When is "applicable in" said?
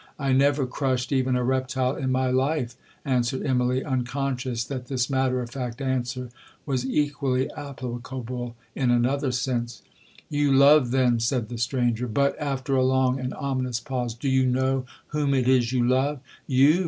7.51-8.89